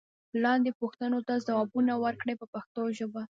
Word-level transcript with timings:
لاندې 0.43 0.71
پوښتنو 0.81 1.19
ته 1.27 1.33
ځوابونه 1.45 1.93
ورکړئ 2.03 2.35
په 2.41 2.47
پښتو 2.53 2.81
ژبه. 2.97 3.21